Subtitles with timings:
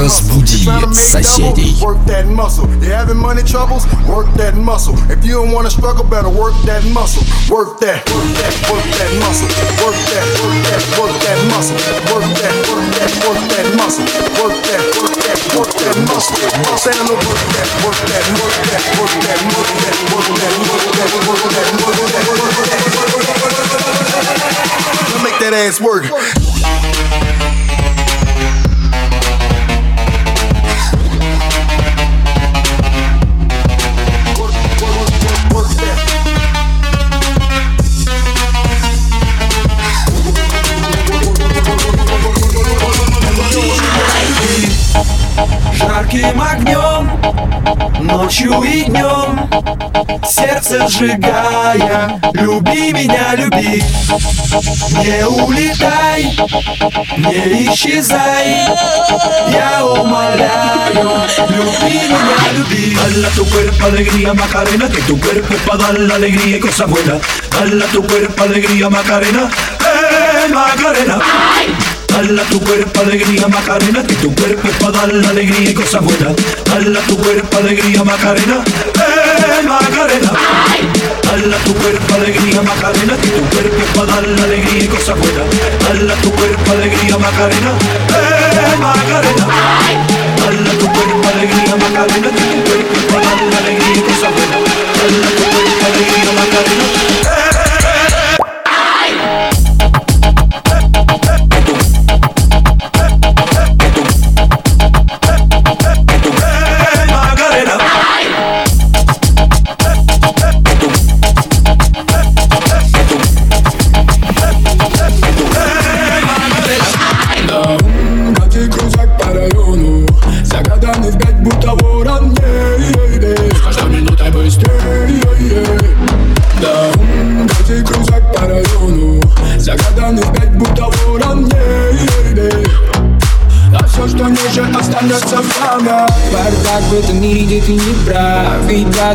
[0.00, 1.76] Разбуди соседей.
[1.82, 2.66] Work that muscle.
[2.82, 3.84] You having money troubles?
[4.08, 4.94] Work that muscle.
[5.10, 7.22] If you don't want to struggle, better work that muscle.
[7.52, 9.48] Work that, work that, work that muscle.
[9.84, 11.76] Work that, work that, work that muscle.
[12.08, 14.06] Work that, work that, work that muscle.
[14.40, 16.36] Work that, work that, work that muscle.
[16.80, 20.88] Say no, work that, work that, work that, work that, work that, work that, work
[20.96, 22.86] that, work that, work that, work that.
[25.22, 26.04] Make that ass work.
[46.11, 47.09] Жарким огнем,
[48.01, 49.49] ночью и днем
[50.27, 53.81] Сердце сжигая, люби меня, люби
[54.91, 56.23] Не улетай,
[57.17, 58.67] не исчезай
[59.51, 65.77] Я умоляю, люби меня, люби Dala tu cuerpo alegría Macarena, que tu cuerpo es para
[65.77, 67.21] dar la alegría y cosas buenas.
[67.51, 71.21] Dala tu cuerpo alegría Macarena, eh Macarena.
[72.11, 76.03] Dala tu cuerpo alegría Macarena, que tu cuerpo es para dar la alegría y cosas
[76.03, 76.33] buenas.
[76.65, 78.63] Dala tu cuerpo alegría Macarena,
[78.95, 80.31] eh Macarena.
[81.23, 85.17] Dala tu cuerpo alegría Macarena, que tu cuerpo es para dar la alegría y cosas
[85.17, 85.47] buenas.
[85.87, 87.71] Dala tu cuerpo alegría Macarena,
[88.09, 89.45] eh Macarena.
[90.37, 94.31] Dala tu cuerpo alegría Macarena, que tu cuerpo es para dar la alegría y cosas
[94.35, 94.61] buenas.
[94.99, 96.50] Dala tu cuerpo alegría Macarena.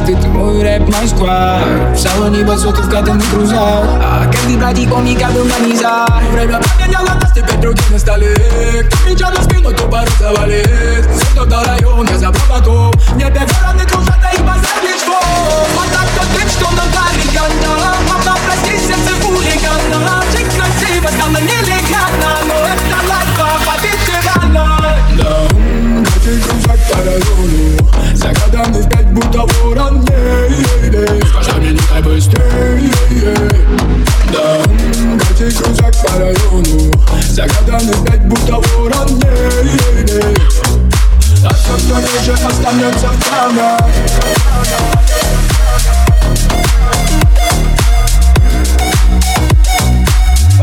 [0.00, 1.64] ты, ты мой рэп, мой сквад
[1.94, 7.18] В салоне басотов, когда на крузах А каждый братиком и кадр на низах Время поменяло
[7.20, 10.85] нас, теперь другие на столе Кто мечтал на спину, то порисовали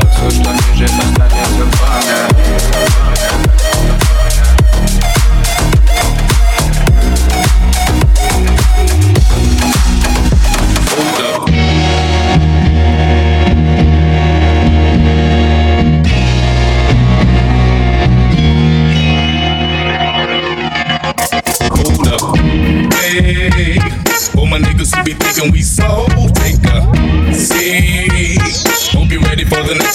[0.01, 2.32] Otwórz to nieżywe stanie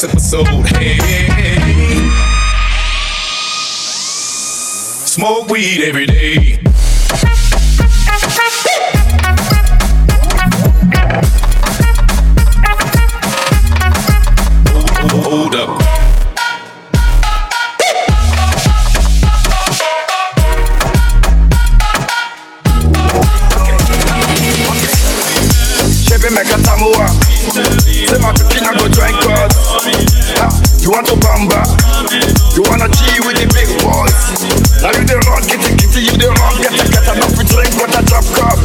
[0.00, 0.47] next episode.
[0.76, 0.97] Hey,
[5.06, 6.68] smoke weed every day.
[34.82, 36.54] Now you the wrong, kitty kitty, you the wrong.
[36.62, 38.57] Get a get enough drink, what a drop cup.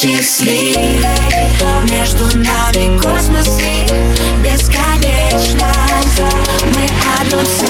[0.00, 0.76] счастлив
[1.90, 3.86] Между нами космосы
[4.42, 5.70] бесконечно.
[6.74, 6.88] Мы
[7.20, 7.69] одно целое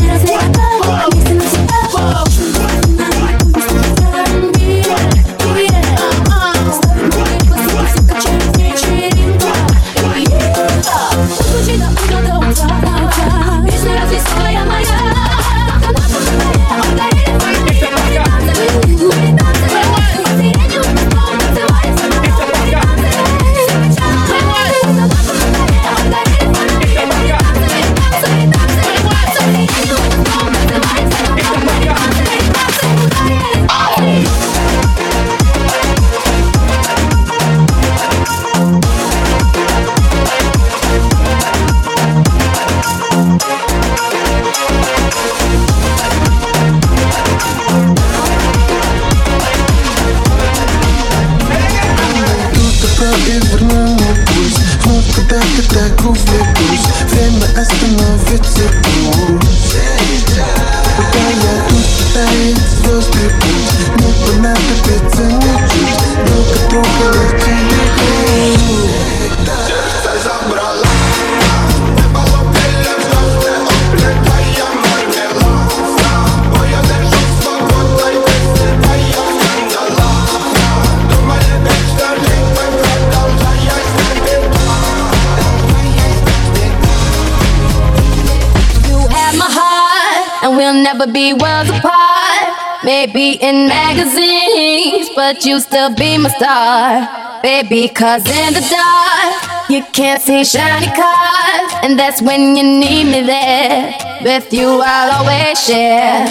[90.93, 92.83] never be worlds apart.
[92.83, 97.41] Maybe in magazines, but you still be my star.
[97.41, 101.71] Baby, cause in the dark, you can't see shiny cars.
[101.83, 103.95] And that's when you need me there.
[104.23, 106.25] With you, I'll always share.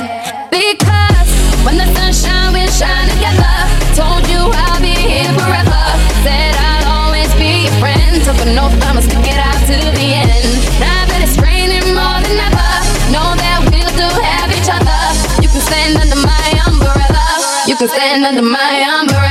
[0.51, 1.29] Because
[1.65, 3.57] when the sunshine, we shine together.
[3.97, 5.85] Told you I'll be here forever.
[6.25, 8.23] Said I'll always be your friend.
[8.25, 9.60] Took no thumbs to get out.
[17.81, 19.30] to stand under my umbrella.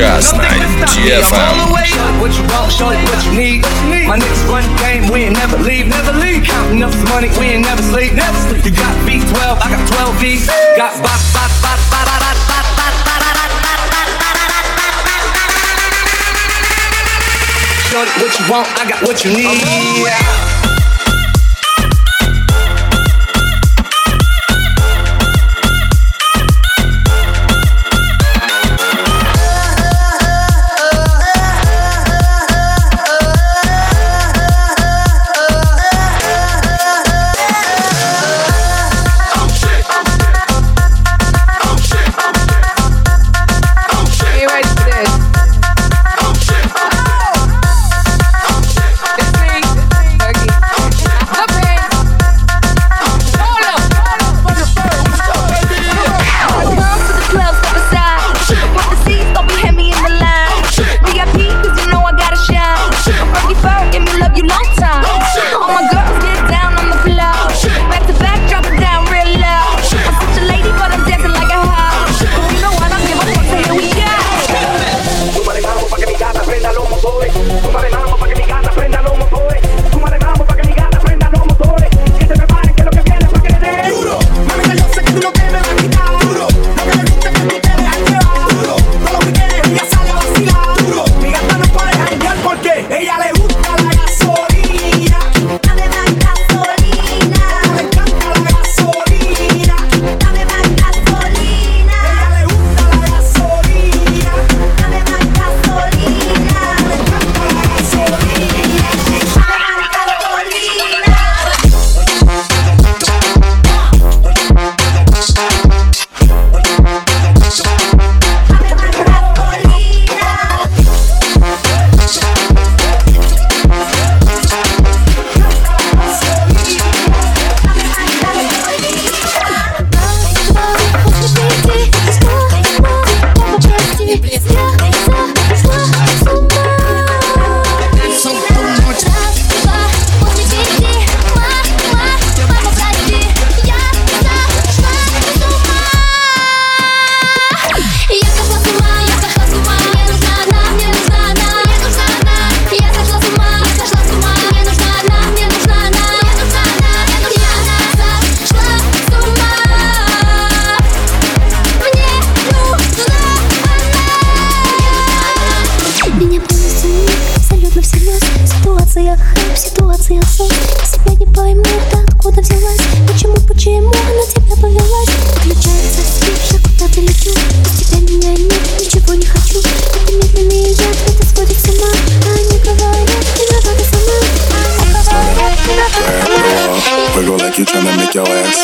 [0.00, 0.48] Just 90
[1.12, 1.68] FM.
[2.24, 3.60] What you want, show it what you need.
[4.08, 6.42] My niggas run the game, we ain't never leave, never leave.
[6.42, 8.14] Counting up some money, we ain't never sleep.
[8.14, 8.64] Never sleep.
[8.64, 10.46] You got B12, I got 12 V's.
[10.72, 14.40] Got bop, bop, bop, bop, bop, bop, bop, bop, bop, bop, bop, bop,
[17.92, 18.68] bop, what you want?
[18.80, 20.79] I got what you need.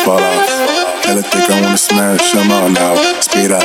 [0.06, 1.04] fall off.
[1.04, 2.94] Hella thick, I wanna smash them all now.
[3.20, 3.60] Speed up,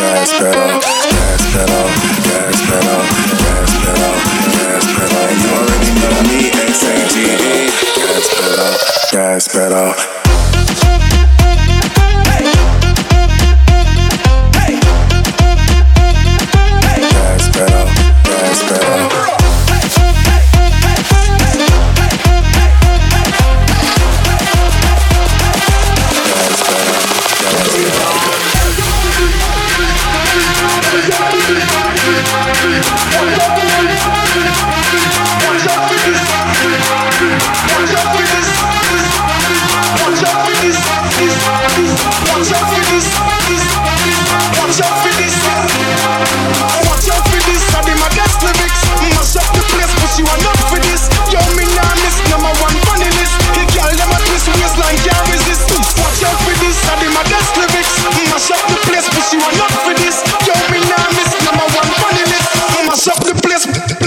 [0.00, 1.86] gas pedal, gas pedal,
[2.24, 3.00] gas pedal,
[3.44, 4.14] gas pedal,
[4.56, 5.26] gas pedal.
[5.42, 7.68] You already know me, X A G E.
[8.00, 8.72] Gas pedal,
[9.12, 10.23] gas pedal.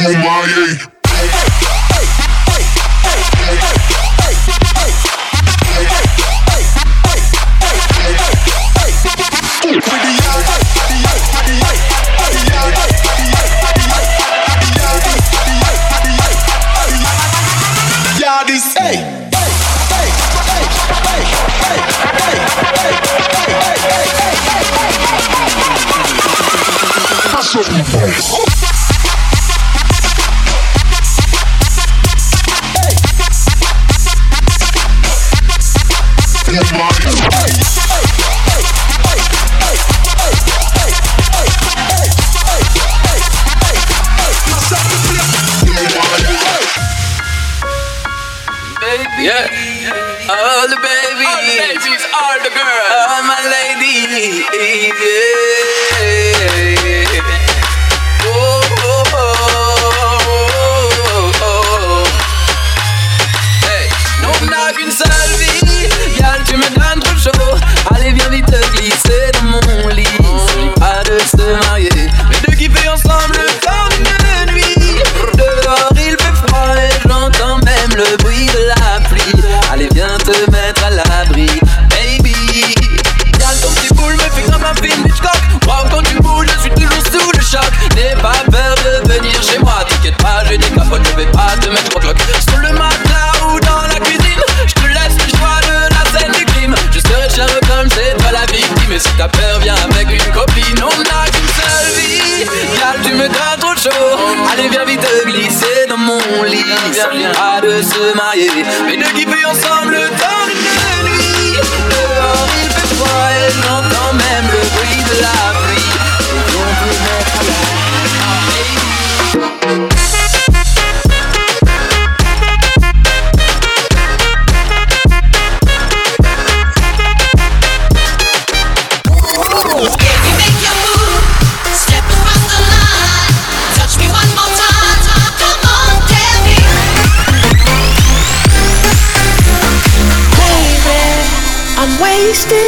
[0.09, 0.47] Oh my
[27.57, 28.56] what we